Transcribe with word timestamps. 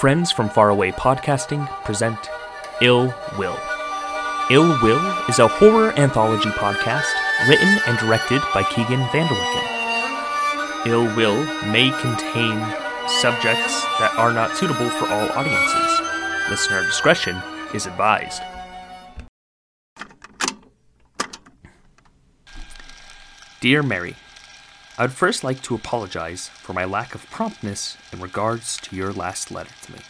Friends 0.00 0.32
from 0.32 0.48
Faraway 0.48 0.92
Podcasting 0.92 1.68
present 1.84 2.16
Ill 2.80 3.14
Will. 3.36 3.58
Ill 4.50 4.68
Will 4.82 4.98
is 5.28 5.38
a 5.40 5.46
horror 5.46 5.92
anthology 5.92 6.48
podcast 6.48 7.04
written 7.46 7.68
and 7.86 7.98
directed 7.98 8.40
by 8.54 8.62
Keegan 8.62 9.00
Vanderwicken. 9.08 10.86
Ill 10.86 11.04
Will 11.14 11.36
may 11.70 11.90
contain 12.00 12.58
subjects 13.08 13.84
that 14.00 14.14
are 14.16 14.32
not 14.32 14.56
suitable 14.56 14.88
for 14.88 15.06
all 15.06 15.28
audiences. 15.32 16.00
Listener 16.48 16.82
discretion 16.84 17.36
is 17.74 17.84
advised. 17.84 18.40
Dear 23.60 23.82
Mary, 23.82 24.16
I 24.98 25.02
would 25.02 25.12
first 25.12 25.44
like 25.44 25.62
to 25.62 25.74
apologize 25.74 26.48
for 26.48 26.72
my 26.72 26.84
lack 26.84 27.14
of 27.14 27.30
promptness 27.30 27.96
in 28.12 28.20
regards 28.20 28.76
to 28.78 28.96
your 28.96 29.12
last 29.12 29.50
letter 29.50 29.70
to 29.82 29.92
me. 29.92 30.00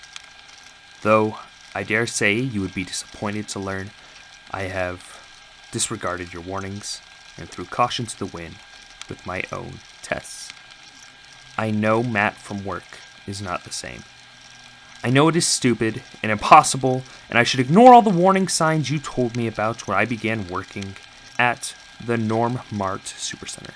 Though 1.02 1.38
I 1.74 1.84
dare 1.84 2.06
say 2.06 2.34
you 2.34 2.60
would 2.60 2.74
be 2.74 2.84
disappointed 2.84 3.48
to 3.48 3.60
learn 3.60 3.90
I 4.50 4.62
have 4.62 5.20
disregarded 5.70 6.32
your 6.32 6.42
warnings 6.42 7.00
and 7.38 7.48
threw 7.48 7.64
caution 7.64 8.06
to 8.06 8.18
the 8.18 8.26
wind 8.26 8.56
with 9.08 9.24
my 9.24 9.44
own 9.52 9.80
tests. 10.02 10.52
I 11.56 11.70
know 11.70 12.02
Matt 12.02 12.34
from 12.34 12.64
work 12.64 12.98
is 13.26 13.40
not 13.40 13.64
the 13.64 13.72
same. 13.72 14.02
I 15.04 15.10
know 15.10 15.28
it 15.28 15.36
is 15.36 15.46
stupid 15.46 16.02
and 16.22 16.32
impossible, 16.32 17.02
and 17.28 17.38
I 17.38 17.44
should 17.44 17.60
ignore 17.60 17.94
all 17.94 18.02
the 18.02 18.10
warning 18.10 18.48
signs 18.48 18.90
you 18.90 18.98
told 18.98 19.36
me 19.36 19.46
about 19.46 19.86
when 19.86 19.96
I 19.96 20.04
began 20.04 20.48
working 20.48 20.96
at 21.38 21.74
the 22.04 22.16
Norm 22.16 22.60
Mart 22.70 23.02
Supercenter. 23.02 23.72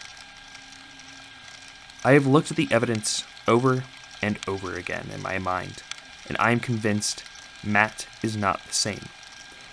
I 2.06 2.12
have 2.12 2.26
looked 2.26 2.50
at 2.50 2.58
the 2.58 2.68
evidence 2.70 3.24
over 3.48 3.82
and 4.20 4.38
over 4.46 4.74
again 4.76 5.08
in 5.14 5.22
my 5.22 5.38
mind, 5.38 5.82
and 6.28 6.36
I 6.38 6.50
am 6.50 6.60
convinced 6.60 7.24
Matt 7.64 8.06
is 8.22 8.36
not 8.36 8.62
the 8.66 8.74
same. 8.74 9.06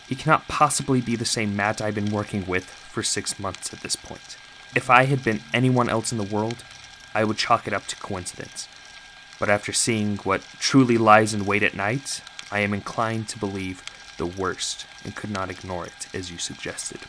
He 0.07 0.15
cannot 0.15 0.47
possibly 0.47 1.01
be 1.01 1.17
the 1.17 1.25
same 1.25 1.57
Matt 1.57 1.81
I've 1.81 1.95
been 1.95 2.09
working 2.09 2.47
with 2.47 2.63
for 2.63 3.03
six 3.03 3.37
months 3.37 3.73
at 3.73 3.81
this 3.81 3.97
point. 3.97 4.37
If 4.73 4.89
I 4.89 5.03
had 5.03 5.25
been 5.25 5.41
anyone 5.53 5.89
else 5.89 6.13
in 6.13 6.17
the 6.17 6.23
world, 6.23 6.63
I 7.13 7.25
would 7.25 7.35
chalk 7.35 7.67
it 7.67 7.73
up 7.73 7.87
to 7.87 7.97
coincidence. 7.97 8.69
But 9.37 9.49
after 9.49 9.73
seeing 9.73 10.15
what 10.19 10.41
truly 10.57 10.97
lies 10.97 11.33
in 11.33 11.45
wait 11.45 11.63
at 11.63 11.75
night, 11.75 12.21
I 12.49 12.59
am 12.59 12.73
inclined 12.73 13.27
to 13.29 13.39
believe 13.39 13.83
the 14.17 14.25
worst 14.25 14.85
and 15.03 15.17
could 15.17 15.31
not 15.31 15.49
ignore 15.49 15.85
it 15.85 16.07
as 16.13 16.31
you 16.31 16.37
suggested. 16.37 17.01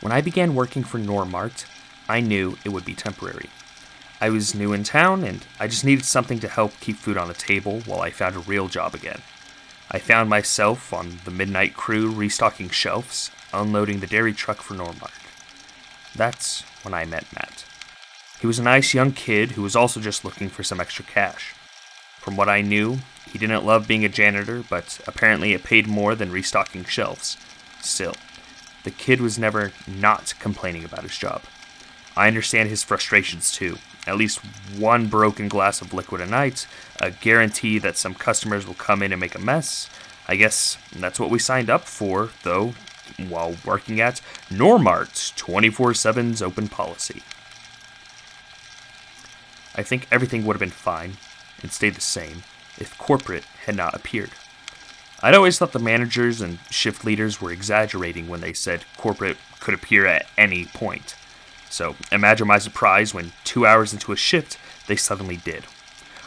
When 0.00 0.12
I 0.12 0.22
began 0.22 0.54
working 0.54 0.82
for 0.82 0.98
Normart, 0.98 1.66
I 2.08 2.20
knew 2.20 2.56
it 2.64 2.70
would 2.70 2.86
be 2.86 2.94
temporary. 2.94 3.50
I 4.22 4.28
was 4.28 4.54
new 4.54 4.74
in 4.74 4.84
town 4.84 5.24
and 5.24 5.46
I 5.58 5.66
just 5.66 5.84
needed 5.84 6.04
something 6.04 6.40
to 6.40 6.48
help 6.48 6.78
keep 6.80 6.96
food 6.96 7.16
on 7.16 7.28
the 7.28 7.34
table 7.34 7.80
while 7.86 8.02
I 8.02 8.10
found 8.10 8.36
a 8.36 8.40
real 8.40 8.68
job 8.68 8.94
again. 8.94 9.22
I 9.90 9.98
found 9.98 10.28
myself 10.28 10.92
on 10.92 11.20
the 11.24 11.30
midnight 11.30 11.74
crew 11.74 12.12
restocking 12.12 12.68
shelves, 12.68 13.30
unloading 13.52 14.00
the 14.00 14.06
dairy 14.06 14.34
truck 14.34 14.58
for 14.58 14.74
Normart. 14.74 15.10
That's 16.14 16.64
when 16.82 16.92
I 16.92 17.06
met 17.06 17.32
Matt. 17.34 17.64
He 18.40 18.46
was 18.46 18.58
a 18.58 18.62
nice 18.62 18.92
young 18.92 19.12
kid 19.12 19.52
who 19.52 19.62
was 19.62 19.74
also 19.74 20.00
just 20.00 20.22
looking 20.22 20.50
for 20.50 20.62
some 20.62 20.80
extra 20.80 21.04
cash. 21.04 21.54
From 22.18 22.36
what 22.36 22.48
I 22.48 22.60
knew, 22.60 22.98
he 23.32 23.38
didn't 23.38 23.64
love 23.64 23.88
being 23.88 24.04
a 24.04 24.08
janitor, 24.10 24.62
but 24.68 25.00
apparently 25.06 25.54
it 25.54 25.64
paid 25.64 25.86
more 25.86 26.14
than 26.14 26.30
restocking 26.30 26.84
shelves. 26.84 27.38
Still, 27.80 28.14
the 28.84 28.90
kid 28.90 29.22
was 29.22 29.38
never 29.38 29.72
not 29.86 30.34
complaining 30.38 30.84
about 30.84 31.04
his 31.04 31.16
job. 31.16 31.42
I 32.16 32.28
understand 32.28 32.68
his 32.68 32.82
frustrations 32.82 33.50
too 33.50 33.78
at 34.06 34.16
least 34.16 34.38
one 34.76 35.06
broken 35.08 35.48
glass 35.48 35.80
of 35.80 35.92
liquid 35.92 36.20
a 36.20 36.26
night, 36.26 36.66
a 37.00 37.10
guarantee 37.10 37.78
that 37.78 37.96
some 37.96 38.14
customers 38.14 38.66
will 38.66 38.74
come 38.74 39.02
in 39.02 39.12
and 39.12 39.20
make 39.20 39.34
a 39.34 39.40
mess. 39.40 39.88
I 40.26 40.36
guess 40.36 40.78
that's 40.94 41.20
what 41.20 41.30
we 41.30 41.38
signed 41.38 41.70
up 41.70 41.82
for, 41.82 42.30
though, 42.42 42.74
while 43.28 43.56
working 43.64 44.00
at 44.00 44.20
Normart's 44.48 45.32
24 45.32 45.92
7's 45.92 46.42
open 46.42 46.68
policy. 46.68 47.22
I 49.74 49.82
think 49.82 50.06
everything 50.10 50.44
would 50.44 50.54
have 50.54 50.60
been 50.60 50.70
fine 50.70 51.16
and 51.62 51.72
stayed 51.72 51.94
the 51.94 52.00
same 52.00 52.42
if 52.78 52.96
corporate 52.98 53.44
had 53.66 53.76
not 53.76 53.94
appeared. 53.94 54.30
I'd 55.22 55.34
always 55.34 55.58
thought 55.58 55.72
the 55.72 55.78
managers 55.78 56.40
and 56.40 56.58
shift 56.70 57.04
leaders 57.04 57.40
were 57.40 57.52
exaggerating 57.52 58.28
when 58.28 58.40
they 58.40 58.54
said 58.54 58.84
corporate 58.96 59.36
could 59.60 59.74
appear 59.74 60.06
at 60.06 60.26
any 60.38 60.64
point. 60.64 61.14
So 61.70 61.96
imagine 62.12 62.46
my 62.46 62.58
surprise 62.58 63.14
when, 63.14 63.32
two 63.44 63.64
hours 63.64 63.92
into 63.92 64.12
a 64.12 64.16
shift, 64.16 64.58
they 64.86 64.96
suddenly 64.96 65.36
did. 65.38 65.64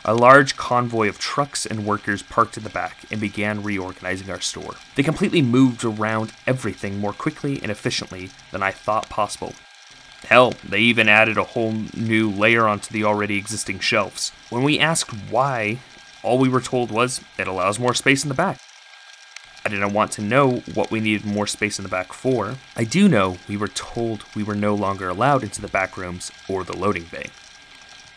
A 0.05 0.15
large 0.15 0.57
convoy 0.57 1.07
of 1.07 1.19
trucks 1.19 1.65
and 1.65 1.85
workers 1.85 2.23
parked 2.23 2.57
in 2.57 2.63
the 2.63 2.69
back 2.69 3.05
and 3.11 3.21
began 3.21 3.63
reorganizing 3.63 4.29
our 4.29 4.41
store. 4.41 4.75
They 4.95 5.03
completely 5.03 5.41
moved 5.41 5.85
around 5.85 6.33
everything 6.45 6.99
more 6.99 7.13
quickly 7.13 7.61
and 7.61 7.71
efficiently 7.71 8.31
than 8.51 8.63
I 8.63 8.71
thought 8.71 9.09
possible. 9.09 9.53
Hell, 10.25 10.53
they 10.63 10.79
even 10.79 11.09
added 11.09 11.37
a 11.37 11.43
whole 11.43 11.73
new 11.93 12.29
layer 12.29 12.67
onto 12.67 12.93
the 12.93 13.03
already 13.03 13.37
existing 13.37 13.79
shelves. 13.79 14.31
When 14.49 14.63
we 14.63 14.79
asked 14.79 15.11
why, 15.29 15.79
all 16.21 16.37
we 16.37 16.49
were 16.49 16.61
told 16.61 16.91
was 16.91 17.21
it 17.37 17.47
allows 17.47 17.79
more 17.79 17.93
space 17.93 18.23
in 18.23 18.29
the 18.29 18.35
back. 18.35 18.59
I 19.65 19.69
didn't 19.69 19.93
want 19.93 20.11
to 20.13 20.21
know 20.21 20.57
what 20.73 20.91
we 20.91 20.99
needed 20.99 21.25
more 21.25 21.47
space 21.47 21.79
in 21.79 21.83
the 21.83 21.89
back 21.89 22.11
for. 22.11 22.55
I 22.75 22.83
do 22.83 23.07
know 23.07 23.37
we 23.47 23.55
were 23.55 23.69
told 23.69 24.25
we 24.35 24.43
were 24.43 24.55
no 24.55 24.75
longer 24.75 25.07
allowed 25.07 25.43
into 25.43 25.61
the 25.61 25.69
back 25.69 25.95
rooms 25.97 26.31
or 26.49 26.65
the 26.65 26.77
loading 26.77 27.05
bay. 27.05 27.27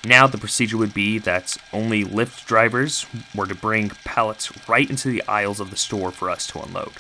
Now, 0.04 0.26
the 0.26 0.38
procedure 0.38 0.76
would 0.76 0.94
be 0.94 1.18
that 1.18 1.56
only 1.72 2.04
lift 2.04 2.46
drivers 2.46 3.06
were 3.34 3.46
to 3.46 3.54
bring 3.54 3.90
pallets 4.04 4.68
right 4.68 4.88
into 4.88 5.08
the 5.08 5.22
aisles 5.28 5.60
of 5.60 5.70
the 5.70 5.76
store 5.76 6.10
for 6.10 6.30
us 6.30 6.46
to 6.48 6.60
unload. 6.60 6.92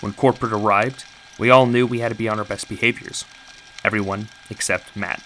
When 0.00 0.12
corporate 0.12 0.52
arrived, 0.52 1.04
we 1.38 1.50
all 1.50 1.66
knew 1.66 1.86
we 1.86 2.00
had 2.00 2.10
to 2.10 2.14
be 2.14 2.28
on 2.28 2.38
our 2.38 2.44
best 2.44 2.68
behaviors. 2.68 3.24
Everyone 3.84 4.28
except 4.50 4.96
Matt. 4.96 5.22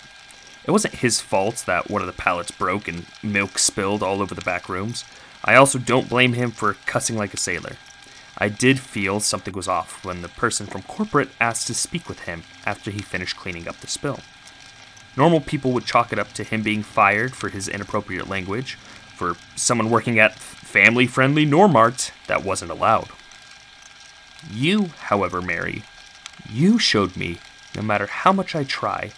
It 0.65 0.71
wasn't 0.71 0.97
his 0.97 1.21
fault 1.21 1.65
that 1.67 1.91
one 1.91 2.03
of 2.03 2.07
the 2.07 2.13
pallets 2.13 2.51
broke 2.51 2.89
and 2.89 3.07
milk 3.23 3.59
spilled 3.59 4.03
all 4.03 4.23
over 4.23 4.35
the 4.35 4.41
back 4.41 4.69
rooms. 4.69 5.05
I 5.45 5.57
also 5.57 5.79
don't 5.79 6.09
blame 6.09 6.33
him 6.33 6.51
for 6.53 6.75
cussing 6.87 7.17
like 7.17 7.35
a 7.35 7.39
sailor. 7.39 7.77
I 8.37 8.49
did 8.49 8.81
feel 8.81 9.21
something 9.21 9.55
was 9.55 9.69
off 9.69 10.05
when 10.05 10.23
the 10.23 10.29
person 10.29 10.67
from 10.67 10.83
corporate 10.83 11.31
asked 11.41 11.67
to 11.69 11.75
speak 11.75 12.09
with 12.09 12.21
him 12.21 12.43
after 12.67 12.91
he 12.91 12.99
finished 12.99 13.37
cleaning 13.37 13.69
up 13.69 13.77
the 13.77 13.87
spill. 13.87 14.21
Normal 15.17 15.41
people 15.41 15.73
would 15.73 15.87
chalk 15.87 16.13
it 16.13 16.19
up 16.19 16.33
to 16.33 16.43
him 16.43 16.63
being 16.63 16.83
fired 16.83 17.37
for 17.37 17.49
his 17.49 17.69
inappropriate 17.69 18.29
language, 18.29 18.75
for 19.15 19.37
someone 19.55 19.91
working 19.91 20.19
at 20.19 20.35
family 20.35 21.07
friendly 21.07 21.47
Normart 21.47 22.11
that 22.27 22.45
wasn't 22.45 22.73
allowed. 22.73 23.09
You, 24.51 24.87
however, 24.99 25.41
Mary, 25.41 25.85
you 26.51 26.79
showed 26.79 27.17
me 27.17 27.39
no 27.77 27.83
matter 27.83 28.07
how 28.07 28.33
much 28.33 28.57
I 28.57 28.65
try, 28.65 29.13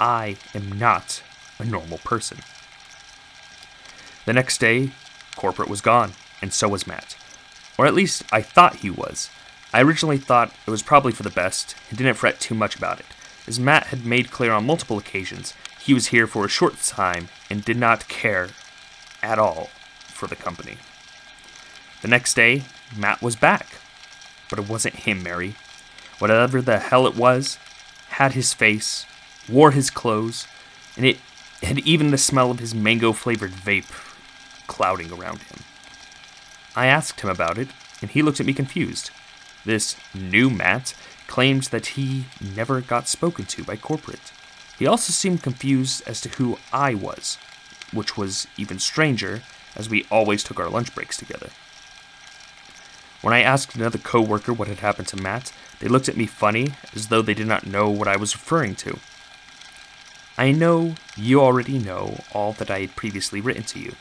I 0.00 0.38
am 0.54 0.72
not 0.78 1.22
a 1.58 1.64
normal 1.64 1.98
person. 1.98 2.38
The 4.24 4.32
next 4.32 4.58
day, 4.58 4.90
corporate 5.36 5.68
was 5.68 5.80
gone, 5.80 6.12
and 6.40 6.52
so 6.52 6.68
was 6.68 6.86
Matt. 6.86 7.16
Or 7.78 7.86
at 7.86 7.94
least 7.94 8.24
I 8.32 8.42
thought 8.42 8.76
he 8.76 8.90
was. 8.90 9.30
I 9.72 9.82
originally 9.82 10.18
thought 10.18 10.54
it 10.66 10.70
was 10.70 10.82
probably 10.82 11.12
for 11.12 11.22
the 11.22 11.30
best 11.30 11.74
and 11.88 11.98
didn't 11.98 12.14
fret 12.14 12.40
too 12.40 12.54
much 12.54 12.76
about 12.76 13.00
it, 13.00 13.06
as 13.46 13.60
Matt 13.60 13.88
had 13.88 14.06
made 14.06 14.30
clear 14.30 14.52
on 14.52 14.66
multiple 14.66 14.98
occasions 14.98 15.54
he 15.80 15.94
was 15.94 16.08
here 16.08 16.26
for 16.26 16.44
a 16.44 16.48
short 16.48 16.80
time 16.82 17.28
and 17.50 17.64
did 17.64 17.76
not 17.76 18.08
care 18.08 18.48
at 19.22 19.38
all 19.38 19.70
for 20.08 20.26
the 20.26 20.36
company. 20.36 20.78
The 22.02 22.08
next 22.08 22.34
day, 22.34 22.64
Matt 22.96 23.22
was 23.22 23.36
back. 23.36 23.66
But 24.48 24.58
it 24.58 24.68
wasn't 24.68 24.96
him, 24.96 25.22
Mary. 25.22 25.56
Whatever 26.18 26.62
the 26.62 26.78
hell 26.78 27.06
it 27.06 27.16
was, 27.16 27.58
had 28.10 28.32
his 28.32 28.52
face, 28.52 29.06
wore 29.48 29.72
his 29.72 29.90
clothes, 29.90 30.46
and 30.96 31.04
it 31.04 31.18
had 31.62 31.80
even 31.80 32.10
the 32.10 32.18
smell 32.18 32.50
of 32.50 32.60
his 32.60 32.74
mango 32.74 33.12
flavored 33.12 33.50
vape 33.50 33.90
clouding 34.66 35.12
around 35.12 35.38
him. 35.42 35.58
I 36.76 36.86
asked 36.86 37.22
him 37.22 37.30
about 37.30 37.56
it, 37.56 37.68
and 38.02 38.10
he 38.10 38.20
looked 38.20 38.38
at 38.38 38.46
me 38.46 38.52
confused. 38.52 39.10
This 39.64 39.96
new 40.14 40.50
Matt 40.50 40.94
claimed 41.26 41.64
that 41.64 41.86
he 41.86 42.26
never 42.40 42.82
got 42.82 43.08
spoken 43.08 43.46
to 43.46 43.64
by 43.64 43.76
corporate. 43.76 44.32
He 44.78 44.86
also 44.86 45.10
seemed 45.12 45.42
confused 45.42 46.06
as 46.06 46.20
to 46.20 46.28
who 46.28 46.58
I 46.72 46.94
was, 46.94 47.38
which 47.92 48.18
was 48.18 48.46
even 48.58 48.78
stranger, 48.78 49.42
as 49.74 49.88
we 49.88 50.06
always 50.10 50.44
took 50.44 50.60
our 50.60 50.68
lunch 50.68 50.94
breaks 50.94 51.16
together. 51.16 51.48
When 53.22 53.32
I 53.32 53.40
asked 53.40 53.74
another 53.74 53.98
coworker 53.98 54.52
what 54.52 54.68
had 54.68 54.80
happened 54.80 55.08
to 55.08 55.16
Matt, 55.16 55.52
they 55.80 55.88
looked 55.88 56.08
at 56.08 56.16
me 56.16 56.26
funny, 56.26 56.74
as 56.94 57.08
though 57.08 57.22
they 57.22 57.34
did 57.34 57.46
not 57.46 57.66
know 57.66 57.88
what 57.88 58.06
I 58.06 58.16
was 58.16 58.36
referring 58.36 58.74
to. 58.76 58.98
I 60.38 60.52
know 60.52 60.94
you 61.16 61.40
already 61.40 61.78
know 61.78 62.20
all 62.32 62.52
that 62.52 62.70
I 62.70 62.80
had 62.80 62.96
previously 62.96 63.40
written 63.40 63.62
to 63.64 63.80
you, 63.80 63.94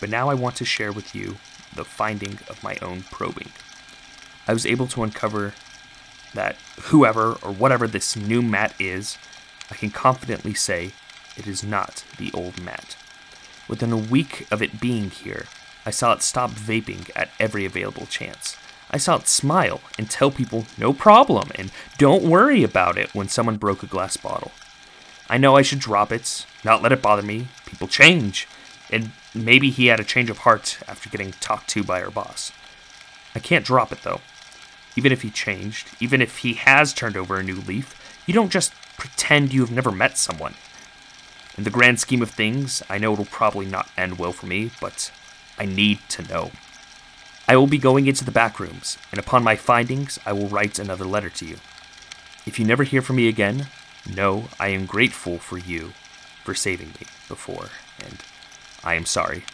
but 0.00 0.10
now 0.10 0.28
I 0.28 0.34
want 0.34 0.56
to 0.56 0.64
share 0.64 0.90
with 0.90 1.14
you 1.14 1.36
the 1.74 1.84
finding 1.84 2.38
of 2.48 2.62
my 2.62 2.76
own 2.82 3.02
probing. 3.10 3.50
I 4.46 4.52
was 4.52 4.66
able 4.66 4.86
to 4.88 5.02
uncover 5.02 5.54
that 6.34 6.56
whoever 6.82 7.32
or 7.42 7.52
whatever 7.52 7.86
this 7.86 8.16
new 8.16 8.42
Matt 8.42 8.74
is, 8.80 9.18
I 9.70 9.74
can 9.74 9.90
confidently 9.90 10.54
say 10.54 10.92
it 11.36 11.46
is 11.46 11.62
not 11.62 12.04
the 12.18 12.30
old 12.32 12.60
Matt. 12.60 12.96
Within 13.68 13.92
a 13.92 13.96
week 13.96 14.46
of 14.50 14.60
it 14.62 14.80
being 14.80 15.10
here, 15.10 15.46
I 15.86 15.90
saw 15.90 16.12
it 16.12 16.22
stop 16.22 16.50
vaping 16.50 17.10
at 17.16 17.30
every 17.38 17.64
available 17.64 18.06
chance. 18.06 18.56
I 18.90 18.98
saw 18.98 19.16
it 19.16 19.28
smile 19.28 19.80
and 19.98 20.10
tell 20.10 20.30
people 20.30 20.66
no 20.76 20.92
problem 20.92 21.50
and 21.54 21.72
don't 21.96 22.22
worry 22.22 22.62
about 22.62 22.98
it 22.98 23.14
when 23.14 23.28
someone 23.28 23.56
broke 23.56 23.82
a 23.82 23.86
glass 23.86 24.16
bottle. 24.16 24.52
I 25.30 25.38
know 25.38 25.56
I 25.56 25.62
should 25.62 25.78
drop 25.78 26.12
it, 26.12 26.44
not 26.64 26.82
let 26.82 26.92
it 26.92 27.00
bother 27.00 27.22
me. 27.22 27.48
People 27.64 27.88
change. 27.88 28.46
And 28.90 29.12
maybe 29.34 29.70
he 29.70 29.86
had 29.86 30.00
a 30.00 30.04
change 30.04 30.30
of 30.30 30.38
heart 30.38 30.78
after 30.86 31.08
getting 31.08 31.32
talked 31.32 31.68
to 31.70 31.82
by 31.82 32.02
our 32.02 32.10
boss. 32.10 32.52
I 33.34 33.38
can't 33.38 33.64
drop 33.64 33.92
it 33.92 34.02
though. 34.02 34.20
Even 34.96 35.12
if 35.12 35.22
he 35.22 35.30
changed, 35.30 35.88
even 36.00 36.20
if 36.20 36.38
he 36.38 36.54
has 36.54 36.92
turned 36.92 37.16
over 37.16 37.38
a 37.38 37.42
new 37.42 37.56
leaf, 37.56 38.22
you 38.26 38.34
don't 38.34 38.52
just 38.52 38.72
pretend 38.98 39.52
you 39.52 39.62
have 39.62 39.70
never 39.70 39.90
met 39.90 40.18
someone. 40.18 40.54
In 41.56 41.64
the 41.64 41.70
grand 41.70 42.00
scheme 42.00 42.22
of 42.22 42.30
things, 42.30 42.82
I 42.88 42.98
know 42.98 43.12
it'll 43.12 43.24
probably 43.24 43.66
not 43.66 43.90
end 43.96 44.18
well 44.18 44.32
for 44.32 44.46
me, 44.46 44.70
but 44.80 45.10
I 45.58 45.66
need 45.66 45.98
to 46.10 46.22
know. 46.22 46.50
I 47.48 47.56
will 47.56 47.66
be 47.66 47.78
going 47.78 48.06
into 48.06 48.24
the 48.24 48.30
back 48.30 48.60
rooms, 48.60 48.96
and 49.10 49.18
upon 49.18 49.42
my 49.42 49.56
findings, 49.56 50.18
I 50.24 50.32
will 50.32 50.48
write 50.48 50.78
another 50.78 51.04
letter 51.04 51.28
to 51.30 51.46
you. 51.46 51.56
If 52.46 52.58
you 52.58 52.64
never 52.64 52.84
hear 52.84 53.02
from 53.02 53.16
me 53.16 53.28
again, 53.28 53.66
know 54.08 54.48
I 54.58 54.68
am 54.68 54.86
grateful 54.86 55.38
for 55.38 55.58
you 55.58 55.92
for 56.44 56.54
saving 56.54 56.88
me 56.88 57.06
before, 57.28 57.68
and 58.02 58.18
I 58.84 58.94
am 58.94 59.06
sorry. 59.06 59.44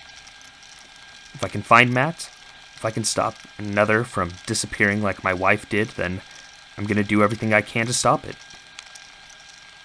If 1.34 1.44
I 1.44 1.48
can 1.48 1.62
find 1.62 1.92
Matt, 1.92 2.30
if 2.75 2.84
I 2.84 2.90
can 2.90 3.04
stop 3.04 3.34
another 3.58 4.04
from 4.04 4.32
disappearing 4.46 5.02
like 5.02 5.25
my 5.25 5.34
wife 5.34 5.69
did, 5.69 5.88
then 5.88 6.22
I'm 6.76 6.84
going 6.84 6.96
to 6.96 7.04
do 7.04 7.22
everything 7.22 7.52
I 7.52 7.60
can 7.60 7.86
to 7.86 7.92
stop 7.92 8.25
it. 8.25 8.36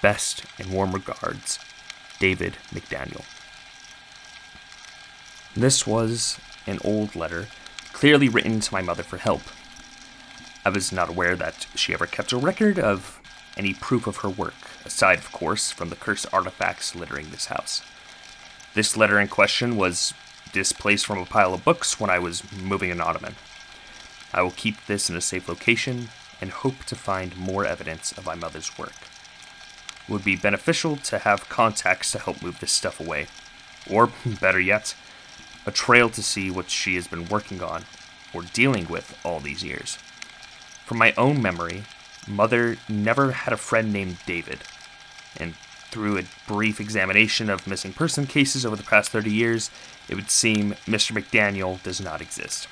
Best 0.02 0.46
and 0.60 0.72
warm 0.72 0.92
regards, 0.92 1.60
David 2.20 2.58
McDaniel. 2.72 3.26
This 5.56 5.86
was 5.86 6.40
an 6.66 6.80
old 6.84 7.16
letter, 7.16 7.48
clearly 7.94 8.30
written 8.30 8.60
to 8.60 8.74
my 8.74 8.82
mother 8.82 9.04
for 9.04 9.18
help. 9.18 9.42
I 10.66 10.70
was 10.70 10.92
not 10.92 11.10
aware 11.10 11.36
that 11.36 11.68
she 11.76 11.94
ever 11.94 12.06
kept 12.06 12.32
a 12.32 12.38
record 12.38 12.80
of 12.80 13.20
any 13.58 13.74
proof 13.74 14.08
of 14.08 14.18
her 14.18 14.30
work, 14.30 14.54
aside, 14.86 15.20
of 15.20 15.32
course, 15.32 15.72
from 15.72 15.90
the 15.90 15.96
cursed 15.96 16.26
artifacts 16.32 16.96
littering 16.96 17.30
this 17.30 17.48
house. 17.48 17.82
This 18.74 18.98
letter 18.98 19.20
in 19.20 19.28
question 19.28 19.76
was 19.76 20.14
displaced 20.52 21.06
from 21.06 21.20
a 21.20 21.26
pile 21.26 21.54
of 21.54 21.64
books 21.64 22.00
when 22.00 22.10
I 22.10 22.20
was 22.20 22.44
moving 22.52 22.90
an 22.90 23.02
ottoman. 23.02 23.36
I 24.34 24.42
will 24.42 24.52
keep 24.52 24.86
this 24.86 25.10
in 25.10 25.16
a 25.16 25.22
safe 25.22 25.48
location 25.48 26.10
and 26.42 26.50
hope 26.50 26.84
to 26.86 26.96
find 26.96 27.38
more 27.38 27.66
evidence 27.66 28.12
of 28.14 28.26
my 28.26 28.36
mother's 28.36 28.78
work. 28.78 28.96
It 30.08 30.12
would 30.12 30.26
be 30.26 30.36
beneficial 30.36 30.98
to 30.98 31.20
have 31.20 31.50
contacts 31.50 32.12
to 32.12 32.20
help 32.20 32.42
move 32.42 32.60
this 32.60 32.72
stuff 32.72 33.00
away. 33.00 33.28
Or, 33.90 34.12
better 34.42 34.60
yet, 34.60 34.96
a 35.66 35.72
trail 35.72 36.10
to 36.10 36.24
see 36.24 36.50
what 36.50 36.70
she 36.70 36.96
has 36.96 37.08
been 37.08 37.30
working 37.30 37.62
on 37.62 37.86
or 38.34 38.42
dealing 38.42 38.88
with 38.88 39.18
all 39.24 39.40
these 39.40 39.64
years. 39.64 39.98
From 40.86 40.98
my 40.98 41.14
own 41.16 41.42
memory, 41.42 41.84
Mother 42.28 42.78
never 42.90 43.32
had 43.32 43.54
a 43.54 43.58
friend 43.58 43.94
named 43.94 44.18
David, 44.26 44.60
and 45.38 45.54
through 45.94 46.18
a 46.18 46.24
brief 46.48 46.82
examination 46.82 47.52
of 47.52 47.68
missing 47.68 47.94
person 47.94 48.26
cases 48.26 48.66
over 48.66 48.76
the 48.76 48.82
past 48.82 49.12
30 49.12 49.32
years, 49.32 49.70
it 50.10 50.16
would 50.16 50.32
seem 50.32 50.72
Mr. 50.88 51.12
McDaniel 51.12 51.82
does 51.84 52.02
not 52.02 52.20
exist. 52.20 52.68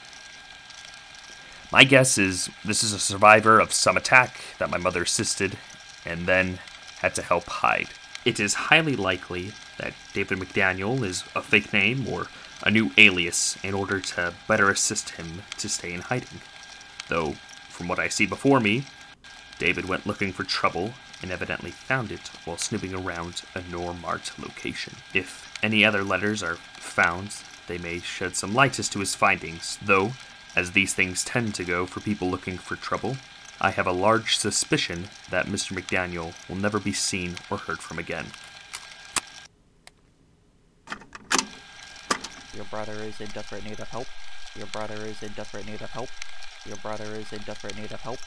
My 1.72 1.84
guess 1.84 2.18
is 2.18 2.50
this 2.66 2.84
is 2.84 2.94
a 2.94 3.00
survivor 3.00 3.60
of 3.60 3.74
some 3.74 3.96
attack 3.96 4.42
that 4.58 4.72
my 4.72 4.80
mother 4.80 5.04
assisted 5.04 5.56
and 6.04 6.26
then 6.26 6.58
had 7.02 7.14
to 7.14 7.22
help 7.22 7.46
hide. 7.46 7.90
It 8.26 8.40
is 8.40 8.56
highly 8.56 8.96
likely 8.96 9.52
that 9.78 9.94
David 10.14 10.40
McDaniel 10.40 11.04
is 11.04 11.24
a 11.36 11.44
fake 11.44 11.72
name 11.72 12.08
or 12.08 12.26
a 12.64 12.72
new 12.72 12.90
alias 12.98 13.56
in 13.64 13.76
order 13.76 14.00
to 14.00 14.34
better 14.48 14.70
assist 14.72 15.12
him 15.12 15.44
to 15.60 15.70
stay 15.70 15.94
in 15.94 16.02
hiding. 16.02 16.42
Though, 17.08 17.34
from 17.70 17.88
what 17.88 18.00
I 18.00 18.08
see 18.08 18.26
before 18.26 18.60
me, 18.60 18.86
David 19.60 19.88
went 19.88 20.08
looking 20.08 20.34
for 20.34 20.44
trouble 20.44 20.94
and 21.22 21.32
evidently 21.32 21.72
found 21.72 22.12
it 22.12 22.30
while 22.46 22.58
snooping 22.58 22.94
around 22.94 23.44
a 23.56 23.60
Normart 23.60 24.38
location. 24.40 24.96
If 25.14 25.52
any 25.64 25.86
other 25.86 26.04
letters 26.04 26.42
are 26.42 26.56
found, 26.56 27.36
they 27.68 27.78
may 27.78 28.00
shed 28.00 28.36
some 28.36 28.54
light 28.54 28.80
as 28.80 28.90
to 28.90 29.00
his 29.00 29.16
findings, 29.16 29.78
though, 29.82 30.14
as 30.56 30.72
these 30.72 30.94
things 30.94 31.24
tend 31.24 31.56
to 31.56 31.64
go 31.64 31.86
for 31.86 32.02
people 32.02 32.30
looking 32.30 32.58
for 32.58 32.76
trouble, 32.76 33.18
I 33.62 33.70
have 33.70 33.88
a 33.88 33.92
large 33.92 34.38
suspicion 34.38 35.10
that 35.30 35.46
Mr. 35.46 35.80
McDaniel 35.80 36.34
will 36.50 36.56
never 36.56 36.80
be 36.80 36.94
seen 36.94 37.36
or 37.50 37.58
heard 37.58 37.80
from 37.80 38.00
again. 38.00 38.26
Your 42.56 42.66
brother 42.66 42.94
is 43.04 43.22
in 43.22 43.28
desperate 43.28 43.64
need 43.64 43.80
of 43.80 43.88
help. 43.90 44.08
Your 44.58 44.68
brother 44.68 44.96
is 45.06 45.22
in 45.24 45.32
desperate 45.34 45.68
need 45.68 45.82
of 45.82 45.92
help. 45.92 46.10
Your 46.66 46.78
brother 46.78 47.06
is 47.16 47.32
in 47.32 47.42
desperate 47.44 47.78
need 47.78 47.92
of 47.92 48.02
help. 48.02 48.20